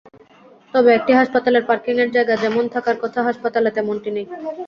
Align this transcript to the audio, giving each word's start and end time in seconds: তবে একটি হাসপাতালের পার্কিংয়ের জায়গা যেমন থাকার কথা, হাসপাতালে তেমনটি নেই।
তবে 0.73 0.89
একটি 0.93 1.11
হাসপাতালের 1.13 1.67
পার্কিংয়ের 1.69 2.09
জায়গা 2.15 2.35
যেমন 2.43 2.63
থাকার 2.75 2.97
কথা, 3.03 3.19
হাসপাতালে 3.27 3.69
তেমনটি 3.77 4.09
নেই। 4.11 4.25